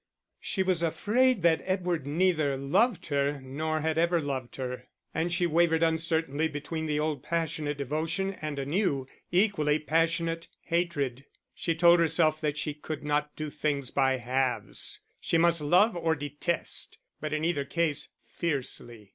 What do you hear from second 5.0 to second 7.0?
and she wavered uncertainly between the